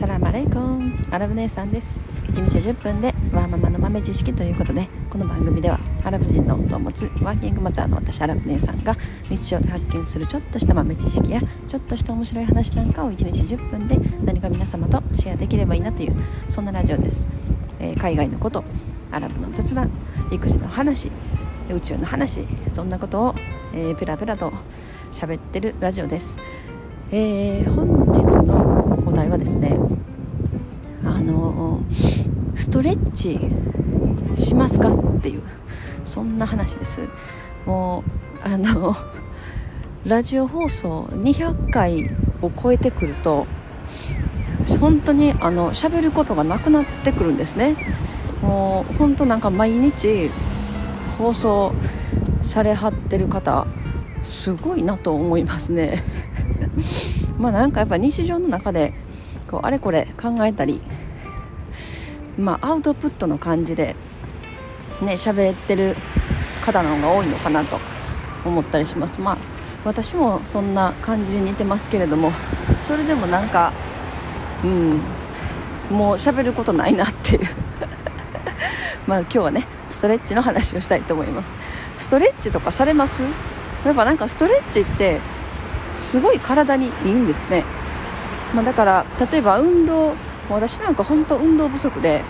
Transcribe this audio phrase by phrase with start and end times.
[0.00, 1.06] サラマレイコン。
[1.10, 2.00] アラブ姉さんです。
[2.28, 8.96] 1日10分でワーママの豆知識ということでこの番組ではアラブ人の夫を持つワーキングマザーの私アラブ姉さんが
[9.28, 16.16] 日常で発見するちょっとした豆知識やちょっとした面白い話なんかを1日10分で何か皆様とシェアできればいいなという
[16.48, 17.28] そんなラジオです、
[17.78, 18.64] えー、海外のこと
[19.12, 19.90] アラブの雑談
[20.32, 21.12] 育児の話
[21.68, 23.34] 宇宙の話そんなことを、
[23.74, 24.50] えー、ペラペラと
[25.12, 26.40] 喋ってるラジオです、
[27.10, 28.69] えー、本日の
[29.20, 29.76] お題はですね
[31.04, 31.82] あの
[32.54, 33.38] ストレッチ
[34.34, 35.42] しますかっていう
[36.06, 37.02] そんな話です。
[37.66, 38.02] も
[38.42, 38.96] うあの
[40.06, 42.10] ラジオ放送200回
[42.40, 43.46] を超えてくると
[44.80, 47.76] 本当にあの喋ることがなくなってくるんですね。
[48.40, 50.30] もう本当なんか毎日
[51.18, 51.74] 放送
[52.40, 53.66] されはってる方
[54.24, 56.02] すごいなと思いますね。
[57.38, 58.94] まあなんかやっぱ日常の中で
[59.50, 60.80] こうあれこれ考えたり
[62.38, 63.96] まあアウトプットの感じで
[65.02, 65.96] ね喋ってる
[66.64, 67.80] 方の方が多いのかなと
[68.44, 69.20] 思ったりします。
[69.20, 69.38] まあ
[69.84, 72.32] 私もそんな感じに似てますけれども
[72.80, 73.72] それでもなんか
[74.62, 75.00] うん
[75.90, 77.46] もう喋ることないなっていう。
[79.06, 81.54] まあ今日はねストレッチの話をしたいと思います。
[81.98, 83.24] ストレッチとかされます？
[83.84, 85.20] やっぱなんかストレッチって
[85.92, 87.64] すごい体にいいんですね、
[88.54, 90.14] まあ、だから例えば運動
[90.48, 92.22] 私なんか本当運動不足で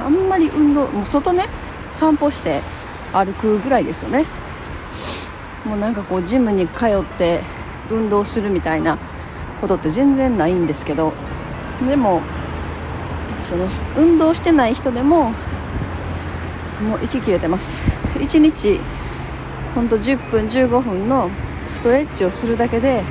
[0.00, 1.44] あんまり運動もう外ね
[1.90, 2.62] 散歩して
[3.12, 4.24] 歩くぐらいですよね。
[5.64, 7.42] もうなんかこうジムに通って
[7.90, 8.98] 運動するみたいな
[9.60, 11.12] ことって全然ないんですけど
[11.88, 12.22] でも
[13.42, 15.30] その運動してない人でも
[16.80, 17.82] もう息切れてます。
[18.14, 18.80] 1日
[19.74, 21.30] ほんと10分15分の
[21.72, 23.02] ストレッチをするだけで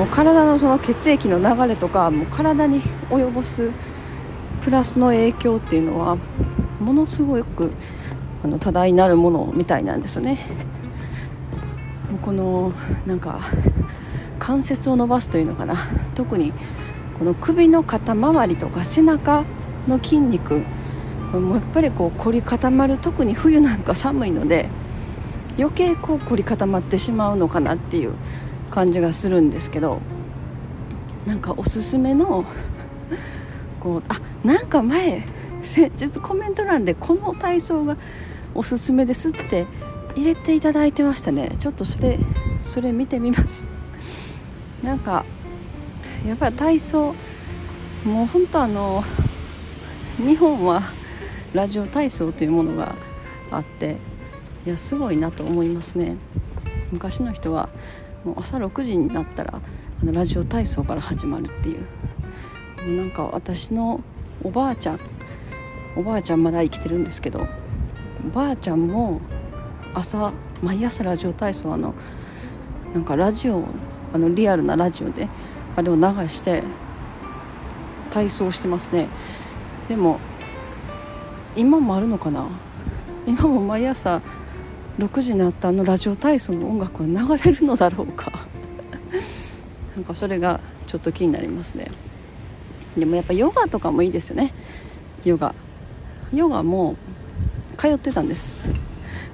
[0.00, 3.70] もう体のその血液の流れとかもう体に及ぼす
[4.62, 6.16] プラスの影響っていうのは
[6.80, 7.72] ものすごく
[8.42, 10.38] あの多大なるものみたいなんですよね。
[12.22, 12.72] この
[13.04, 13.40] なんか
[14.38, 15.76] 関節を伸ばすというのかな。
[16.14, 16.54] 特に
[17.18, 19.44] この首の肩周りとか背中
[19.86, 20.62] の筋肉
[21.34, 24.70] もやっぱりこう凝り固まる特に冬なんか寒いので
[25.58, 28.14] 余計こう凝り固まってしまうのかなっていう。
[28.70, 30.00] 感じがするんですけど
[31.26, 32.44] なんかおすすめの
[33.80, 35.22] こうあなんか前
[35.62, 37.96] 先日コメント欄でこの体操が
[38.54, 39.66] おすすめですって
[40.14, 41.52] 入れていただいてましたね。
[41.58, 42.18] ちょっとそれ
[42.62, 43.68] それ見てみます。
[44.82, 45.24] なんか
[46.26, 47.14] やっぱり体操
[48.04, 49.04] もう本当あの
[50.16, 50.82] 日本は
[51.52, 52.94] ラジオ体操というものが
[53.50, 53.96] あって
[54.66, 56.16] いやすごいなと思いますね。
[56.92, 57.68] 昔の人は
[58.24, 61.86] もう朝6時になったらあのラジオ体操から始まるっていう。
[62.96, 64.00] なんか私の
[64.42, 65.00] おばあちゃん
[65.96, 67.46] おばあちゃんまだ生きてるんですけど
[68.26, 69.20] おばあちゃんも
[69.92, 70.32] 朝
[70.62, 71.94] 毎朝ラジオ体操あの
[72.94, 73.64] なんかラジオ
[74.14, 75.28] あのリアルなラジオで
[75.76, 76.62] あれを流して
[78.10, 79.08] 体操してますね。
[79.88, 80.18] でも
[81.56, 82.46] 今もあるのかな？
[83.26, 84.22] 今も毎朝
[85.00, 88.30] 6時になったあのラジオ体操の音楽は流れるのだろうか。
[89.96, 91.90] なんかそれがちょっと気になりますね。
[92.96, 94.52] でもやっぱヨガとかもいいですよね。
[95.24, 95.54] ヨガ。
[96.32, 96.96] ヨガも
[97.78, 98.52] 通ってたんです。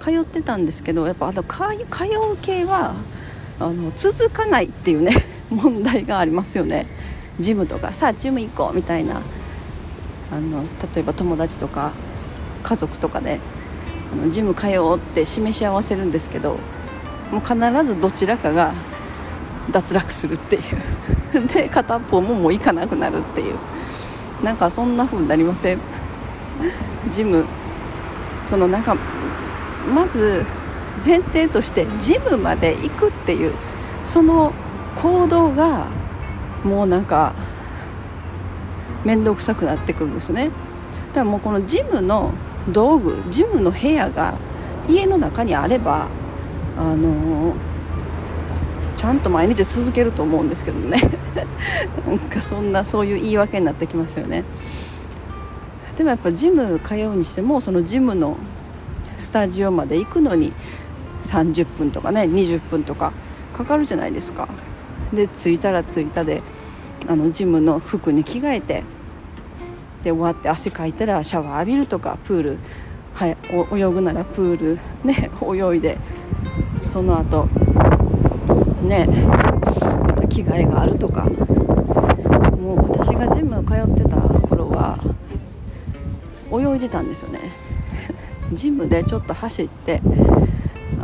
[0.00, 2.94] 通ってたんですけどやっぱあと通う系は
[3.60, 5.12] あの続かないっていうね
[5.48, 6.86] 問題がありますよね。
[7.38, 7.94] ジムとか。
[7.94, 9.22] さあジム行こうみたいな。
[10.32, 11.92] あの例えば友達とか
[12.62, 13.42] 家族とかであの
[14.30, 16.58] ジム通うって示し合わせるんですけど
[17.30, 18.72] もう必ずどちらかが
[19.70, 20.62] 脱落するっていう。
[21.48, 23.54] で片っぽももう行かなくなるっていう。
[24.42, 25.78] なんかそんな風になりません？
[27.08, 27.44] ジム。
[28.46, 28.96] そのなんか
[29.94, 30.44] まず
[31.04, 33.52] 前提としてジムまで行くっていう
[34.04, 34.52] その
[34.96, 35.86] 行動が
[36.64, 37.32] もうなんか
[39.04, 40.46] 面倒くさくなってくるんですね。
[40.46, 40.54] だか
[41.20, 42.32] らもうこのジムの
[42.68, 44.34] 道具ジムの部屋が
[44.88, 46.08] 家の中にあれば
[46.78, 47.54] あの
[48.96, 51.00] ちゃんと毎日続けると思うんですけどね。
[52.06, 54.44] なんかそんなそういう言い訳になってきますよね。
[55.96, 58.36] でもやっぱジム通うにしてもそのジムの
[59.16, 60.52] スタジオまで行くのに
[61.24, 63.12] 30分とかね20分とか
[63.52, 64.48] かかるじゃないですか。
[65.12, 66.42] で着いたら着いたで
[67.08, 68.84] あのジムの服に着替えて
[70.02, 72.58] で終わって汗かいたらシャワー浴びるとかプール、
[73.14, 73.36] はい、
[73.72, 75.98] 泳ぐならプールね 泳いで
[76.84, 77.48] その後
[78.82, 79.08] ね
[80.28, 81.26] 着替えがあるとか。
[82.62, 84.98] もう私がジム通ってた頃は
[86.52, 87.40] 泳いでたんですよね。
[88.54, 90.00] ジムでちょっと走って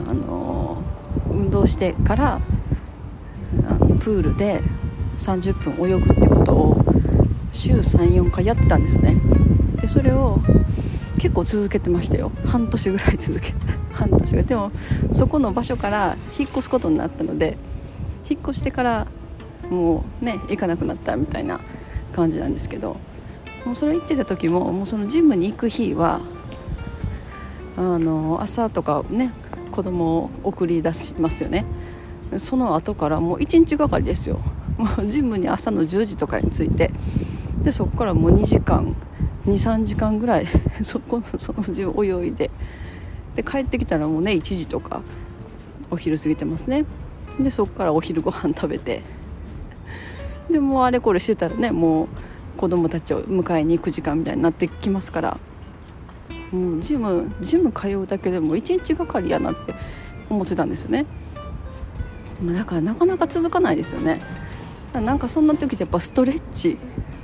[0.09, 0.79] あの
[1.31, 2.41] 運動してから
[3.69, 4.63] あのプールで
[5.17, 6.88] 30分泳ぐってことを
[7.53, 9.17] 週34回やってたんですね。
[9.81, 10.41] でそれを
[11.19, 12.33] 結構続けてましたよ。
[12.45, 13.55] 半年ぐらい続け
[13.93, 14.45] 半年ぐらい。
[14.47, 14.73] でも
[15.11, 17.57] そこの場所から引っ越すことになったので
[18.29, 19.07] 引っ越してから
[19.71, 21.61] もうね行かなくなったみたいな
[22.13, 22.97] 感じなんですけど
[23.65, 26.21] もうそれ行ってた時ももうそのジムに行く日は
[27.77, 29.33] あの朝とかね
[29.71, 31.65] 子供を送り出しますよね。
[32.37, 34.41] その後からもう1日がかりですよ。
[34.77, 36.91] もうジムに朝の10時とかに着いて
[37.63, 38.95] でそこからもう2時間
[39.47, 40.47] 23時間ぐらい
[40.83, 42.51] そこのそのジム泳いで
[43.35, 45.03] で帰ってきたらもうね1時とか
[45.91, 46.85] お昼過ぎてますね。
[47.41, 49.03] でそこからお昼ご飯食べて
[50.51, 52.09] でもうあれこれしてたらねもう
[52.57, 55.39] 子供たちを迎えに行く時間みたいになってきますから
[56.51, 59.75] もうジムジム通うだけでも1日がかりやなって
[60.29, 61.07] 思ってたんですよね、
[62.43, 64.21] まあ、だからなかなか続かないですよね。
[64.93, 66.79] なんかそんな時ってやっぱストレッチ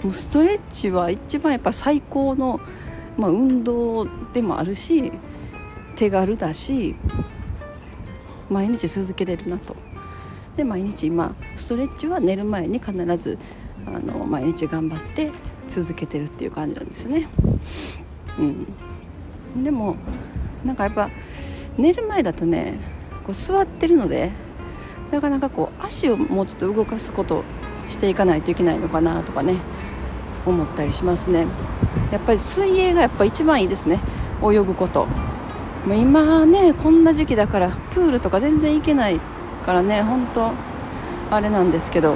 [0.05, 2.61] もうストレッチは一番やっぱ最高の、
[3.17, 5.11] まあ、運動でもあるし
[5.97, 6.95] 手軽だし
[8.51, 9.75] 毎日続けれるなと。
[10.57, 13.39] で毎日今ストレッチは寝る前に必ず
[13.87, 15.33] あの毎日頑張って
[15.67, 17.27] 続けてるっていう感じなんですね。
[18.39, 19.97] うん、でも
[20.65, 21.11] なんかやっぱ
[21.79, 22.79] 寝る前だとね
[23.25, 24.31] こう座ってるので
[25.11, 27.43] なかなかこう足をもうちょっと動かすこと
[27.89, 29.57] していかないといけないのかなとかね。
[30.47, 31.47] 思ったりしますね。
[32.11, 34.01] やっぱり水泳がやっぱ一番いいですね。
[34.43, 35.07] 泳ぐこと。
[35.87, 39.21] もう今ねこんな時期だからプールとか全然行けない
[39.65, 40.53] からね本当
[41.31, 42.15] あれなんですけど。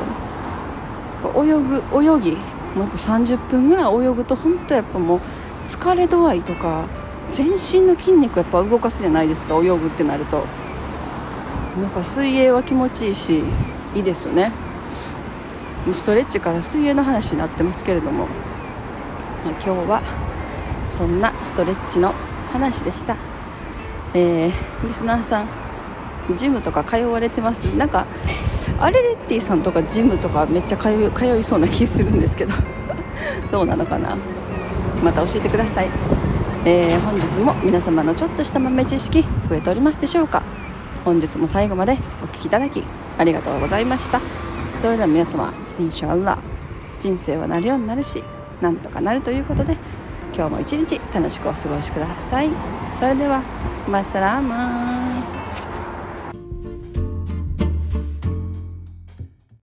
[1.37, 2.33] 泳ぐ泳ぎ
[2.77, 5.21] もうやっぱ30分ぐらい泳ぐと本当やっぱもう
[5.67, 6.87] 疲れ度合いとか
[7.33, 10.37] 全身の筋肉やっぱ動かすじゃないですか泳ぐってなると。
[10.37, 13.43] やっぱ水泳は気持ちいいし
[13.95, 14.53] いいですよね。
[15.95, 18.27] ストレッチから水泳の話になってますけれども、
[19.45, 20.03] まあ、今日は
[20.89, 22.15] そんなストレッチの
[22.53, 23.17] 話でした、
[24.15, 24.53] えー、
[24.87, 25.49] リスナーさん
[26.37, 27.65] ジムとか通われてます？
[27.77, 28.07] なんか
[28.79, 32.53] アレレッティさんとかジムとかめっちゃ通い通いそうな気するんですけど
[33.51, 34.17] どうなのかな？
[35.03, 35.89] また教えてください、
[36.65, 40.43] えー、本日も皆様のちょっとした豆知識増えておりますでしょうか？
[41.05, 42.85] 本日も最後までお聴きいただき
[43.17, 44.21] ありがとうございました。
[44.77, 46.39] それでは皆様インシャアラ
[46.99, 48.23] 人生はなるようになるし
[48.61, 49.77] なんとかなるということで
[50.35, 52.51] 今日も一日楽しくお過ごしください。
[52.93, 53.43] それでは
[53.89, 54.98] マッサラーマ